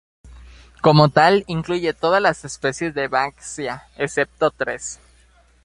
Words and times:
Como 0.81 1.09
tal, 1.09 1.43
incluye 1.45 1.93
todas 1.93 2.19
las 2.23 2.43
especies 2.43 2.95
de 2.95 3.07
Banksia 3.07 3.83
excepto 3.97 4.49
tres. 4.49 4.99